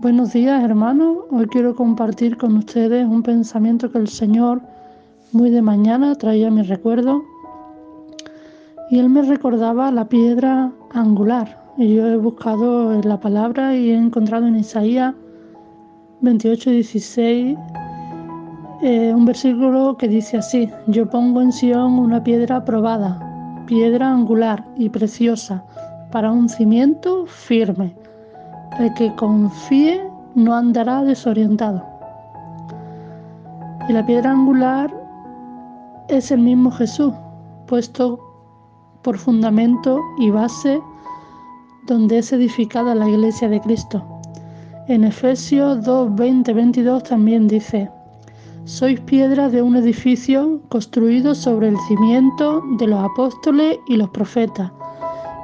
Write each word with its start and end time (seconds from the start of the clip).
Buenos 0.00 0.32
días 0.32 0.62
hermanos, 0.62 1.24
hoy 1.28 1.48
quiero 1.48 1.74
compartir 1.74 2.36
con 2.36 2.56
ustedes 2.56 3.04
un 3.04 3.24
pensamiento 3.24 3.90
que 3.90 3.98
el 3.98 4.06
Señor 4.06 4.60
muy 5.32 5.50
de 5.50 5.60
mañana 5.60 6.14
traía 6.14 6.46
a 6.46 6.50
mi 6.52 6.62
recuerdo. 6.62 7.24
Y 8.92 9.00
Él 9.00 9.10
me 9.10 9.22
recordaba 9.22 9.90
la 9.90 10.08
piedra 10.08 10.70
angular. 10.92 11.60
Y 11.76 11.96
yo 11.96 12.06
he 12.06 12.16
buscado 12.16 12.94
en 12.94 13.08
la 13.08 13.18
palabra 13.18 13.74
y 13.74 13.90
he 13.90 13.96
encontrado 13.96 14.46
en 14.46 14.54
Isaías 14.54 15.16
28, 16.20 16.70
16 16.70 17.58
eh, 18.82 19.12
un 19.12 19.24
versículo 19.24 19.96
que 19.96 20.06
dice 20.06 20.36
así, 20.36 20.70
yo 20.86 21.10
pongo 21.10 21.42
en 21.42 21.50
Sion 21.50 21.98
una 21.98 22.22
piedra 22.22 22.64
probada, 22.64 23.64
piedra 23.66 24.12
angular 24.12 24.64
y 24.76 24.90
preciosa 24.90 25.64
para 26.12 26.30
un 26.30 26.48
cimiento 26.48 27.26
firme 27.26 27.96
el 28.78 28.94
que 28.94 29.14
confíe 29.16 30.00
no 30.34 30.54
andará 30.54 31.02
desorientado. 31.02 31.84
Y 33.88 33.92
la 33.92 34.06
piedra 34.06 34.30
angular 34.30 34.94
es 36.08 36.30
el 36.30 36.40
mismo 36.40 36.70
Jesús, 36.70 37.12
puesto 37.66 38.20
por 39.02 39.18
fundamento 39.18 40.00
y 40.18 40.30
base 40.30 40.80
donde 41.86 42.18
es 42.18 42.32
edificada 42.32 42.94
la 42.94 43.08
iglesia 43.08 43.48
de 43.48 43.60
Cristo. 43.60 44.04
En 44.86 45.04
Efesios 45.04 45.84
2, 45.84 46.14
20, 46.14 46.52
22 46.52 47.02
también 47.02 47.48
dice, 47.48 47.90
sois 48.64 49.00
piedra 49.00 49.48
de 49.48 49.62
un 49.62 49.76
edificio 49.76 50.60
construido 50.68 51.34
sobre 51.34 51.68
el 51.68 51.76
cimiento 51.88 52.62
de 52.78 52.86
los 52.86 53.02
apóstoles 53.02 53.78
y 53.88 53.96
los 53.96 54.10
profetas 54.10 54.70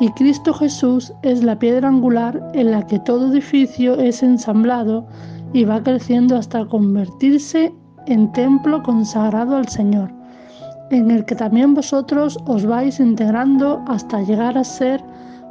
y 0.00 0.08
Cristo 0.12 0.54
Jesús 0.54 1.12
es 1.22 1.44
la 1.44 1.58
piedra 1.58 1.88
angular 1.88 2.50
en 2.54 2.70
la 2.70 2.86
que 2.86 2.98
todo 3.00 3.30
edificio 3.30 3.96
es 3.96 4.22
ensamblado 4.22 5.06
y 5.52 5.64
va 5.64 5.82
creciendo 5.82 6.36
hasta 6.36 6.64
convertirse 6.64 7.72
en 8.06 8.32
templo 8.32 8.82
consagrado 8.82 9.56
al 9.56 9.68
Señor, 9.68 10.10
en 10.90 11.10
el 11.10 11.26
que 11.26 11.34
también 11.34 11.74
vosotros 11.74 12.38
os 12.46 12.64
vais 12.64 12.98
integrando 12.98 13.82
hasta 13.86 14.22
llegar 14.22 14.56
a 14.56 14.64
ser, 14.64 15.04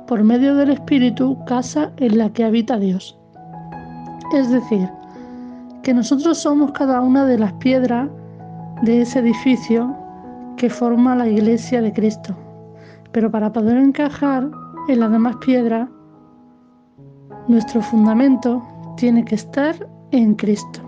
por 0.07 0.23
medio 0.23 0.55
del 0.55 0.71
Espíritu, 0.71 1.37
casa 1.45 1.91
en 1.97 2.17
la 2.17 2.33
que 2.33 2.43
habita 2.43 2.79
Dios. 2.79 3.15
Es 4.33 4.49
decir, 4.49 4.89
que 5.83 5.93
nosotros 5.93 6.39
somos 6.39 6.71
cada 6.71 7.01
una 7.01 7.25
de 7.25 7.37
las 7.37 7.53
piedras 7.53 8.09
de 8.81 9.01
ese 9.01 9.19
edificio 9.19 9.95
que 10.57 10.71
forma 10.71 11.15
la 11.15 11.27
iglesia 11.27 11.83
de 11.83 11.93
Cristo. 11.93 12.35
Pero 13.11 13.31
para 13.31 13.51
poder 13.51 13.77
encajar 13.77 14.49
en 14.87 14.99
las 14.99 15.11
demás 15.11 15.35
piedras, 15.37 15.89
nuestro 17.47 17.81
fundamento 17.81 18.61
tiene 18.97 19.25
que 19.25 19.35
estar 19.35 19.75
en 20.11 20.35
Cristo. 20.35 20.81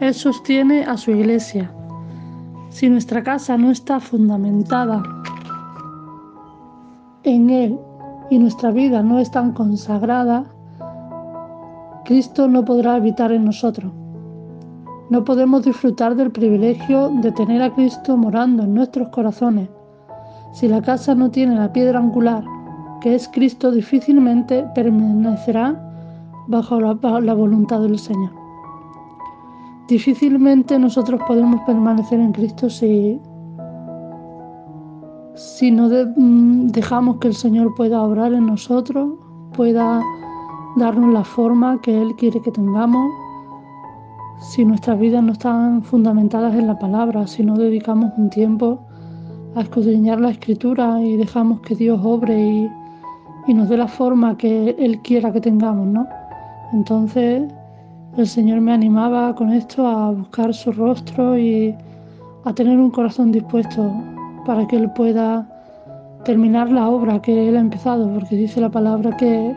Él 0.00 0.12
sostiene 0.12 0.84
a 0.84 0.96
su 0.96 1.10
iglesia. 1.10 1.72
Si 2.68 2.88
nuestra 2.88 3.22
casa 3.22 3.56
no 3.56 3.70
está 3.70 4.00
fundamentada 4.00 5.02
en 7.22 7.50
Él 7.50 7.78
y 8.30 8.38
nuestra 8.38 8.70
vida 8.70 9.02
no 9.02 9.18
es 9.18 9.30
tan 9.30 9.52
consagrada, 9.52 10.44
Cristo 12.04 12.48
no 12.48 12.64
podrá 12.64 12.94
habitar 12.94 13.32
en 13.32 13.44
nosotros. 13.44 13.92
No 15.08 15.24
podemos 15.24 15.64
disfrutar 15.64 16.16
del 16.16 16.32
privilegio 16.32 17.10
de 17.20 17.32
tener 17.32 17.62
a 17.62 17.72
Cristo 17.74 18.16
morando 18.16 18.64
en 18.64 18.74
nuestros 18.74 19.08
corazones 19.08 19.68
si 20.52 20.68
la 20.68 20.82
casa 20.82 21.14
no 21.14 21.30
tiene 21.30 21.56
la 21.56 21.72
piedra 21.72 21.98
angular, 21.98 22.44
que 23.00 23.14
es 23.14 23.28
Cristo, 23.28 23.72
difícilmente 23.72 24.64
permanecerá 24.74 25.76
bajo 26.46 26.80
la, 26.80 27.34
voluntad 27.34 27.80
del 27.80 27.98
Señor. 27.98 28.30
Difícilmente 29.88 30.78
nosotros 30.78 31.20
podemos 31.26 31.60
permanecer 31.66 32.20
en 32.20 32.32
Cristo 32.32 32.70
si, 32.70 33.20
si 35.34 35.70
no 35.70 35.88
mm, 35.88 36.68
dejamos 36.68 37.16
que 37.16 37.28
el 37.28 37.34
Señor 37.34 37.74
pueda 37.74 38.02
obrar 38.02 38.32
en 38.32 38.46
nosotros, 38.46 39.14
pueda 39.56 40.00
darnos 40.76 41.12
la 41.12 41.24
forma 41.24 41.80
que 41.80 42.00
Él 42.00 42.14
quiere 42.16 42.40
que 42.40 42.52
tengamos, 42.52 43.10
si 44.38 44.64
nuestras 44.64 44.98
vidas 44.98 45.22
no 45.22 45.32
están 45.32 45.82
fundamentadas 45.82 46.54
en 46.54 46.66
la 46.66 46.78
palabra, 46.78 47.26
si 47.26 47.42
no 47.42 47.56
dedicamos 47.56 48.12
un 48.16 48.30
tiempo 48.30 48.86
a 49.54 49.60
escudriñar 49.60 50.20
la 50.20 50.30
escritura 50.30 51.00
y 51.02 51.16
dejamos 51.16 51.60
que 51.60 51.74
Dios 51.74 52.00
obre 52.02 52.38
y, 52.40 52.70
nos 53.54 53.68
dé 53.68 53.76
la 53.76 53.88
forma 53.88 54.36
que 54.36 54.70
Él 54.78 55.00
quiera 55.02 55.32
que 55.32 55.40
tengamos, 55.40 55.86
¿no? 55.86 56.06
Entonces 56.72 57.52
el 58.16 58.26
Señor 58.26 58.60
me 58.60 58.72
animaba 58.72 59.34
con 59.34 59.50
esto 59.50 59.86
a 59.86 60.10
buscar 60.10 60.54
su 60.54 60.72
rostro 60.72 61.36
y 61.36 61.74
a 62.44 62.52
tener 62.54 62.78
un 62.78 62.90
corazón 62.90 63.32
dispuesto 63.32 63.92
para 64.46 64.66
que 64.66 64.76
Él 64.76 64.90
pueda 64.92 65.46
terminar 66.24 66.70
la 66.70 66.88
obra 66.88 67.20
que 67.20 67.48
Él 67.48 67.56
ha 67.56 67.60
empezado, 67.60 68.08
porque 68.14 68.36
dice 68.36 68.60
la 68.60 68.70
palabra 68.70 69.16
que 69.16 69.54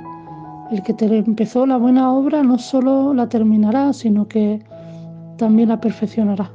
el 0.72 0.82
que 0.82 0.94
te 0.94 1.06
empezó 1.18 1.66
la 1.66 1.78
buena 1.78 2.12
obra 2.12 2.44
no 2.44 2.58
solo 2.58 3.14
la 3.14 3.30
terminará, 3.30 3.94
sino 3.94 4.28
que 4.28 4.62
también 5.38 5.70
la 5.70 5.80
perfeccionará. 5.80 6.50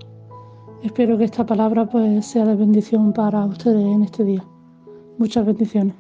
Espero 0.83 1.19
que 1.19 1.25
esta 1.25 1.45
palabra 1.45 1.85
pues 1.85 2.25
sea 2.25 2.47
de 2.47 2.55
bendición 2.55 3.13
para 3.13 3.45
ustedes 3.45 3.85
en 3.85 4.03
este 4.03 4.25
día. 4.25 4.43
Muchas 5.19 5.45
bendiciones. 5.45 5.95